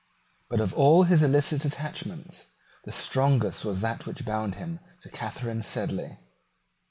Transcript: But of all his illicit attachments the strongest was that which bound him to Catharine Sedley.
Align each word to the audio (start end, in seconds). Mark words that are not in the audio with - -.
But 0.49 0.59
of 0.61 0.73
all 0.73 1.03
his 1.03 1.21
illicit 1.21 1.63
attachments 1.63 2.47
the 2.85 2.91
strongest 2.91 3.63
was 3.63 3.81
that 3.81 4.07
which 4.07 4.25
bound 4.25 4.55
him 4.55 4.79
to 5.03 5.09
Catharine 5.11 5.61
Sedley. 5.61 6.17